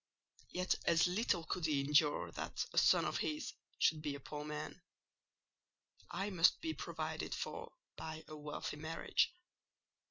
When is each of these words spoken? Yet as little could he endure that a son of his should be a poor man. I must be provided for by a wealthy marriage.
Yet 0.49 0.73
as 0.85 1.05
little 1.05 1.43
could 1.43 1.67
he 1.67 1.81
endure 1.81 2.31
that 2.31 2.65
a 2.73 2.77
son 2.79 3.05
of 3.05 3.17
his 3.19 3.53
should 3.77 4.01
be 4.01 4.15
a 4.15 4.19
poor 4.19 4.43
man. 4.43 4.81
I 6.09 6.31
must 6.31 6.59
be 6.59 6.73
provided 6.73 7.35
for 7.35 7.71
by 7.97 8.23
a 8.27 8.35
wealthy 8.35 8.77
marriage. 8.77 9.31